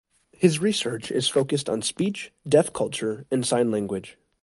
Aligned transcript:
His 0.31 0.57
research 0.57 1.11
is 1.11 1.29
focused 1.29 1.69
on 1.69 1.83
speech, 1.83 2.31
Deaf 2.49 2.73
culture, 2.73 3.27
and 3.29 3.45
sign 3.45 3.69
language. 3.69 4.17